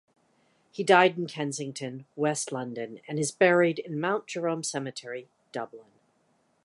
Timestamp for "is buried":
3.19-3.77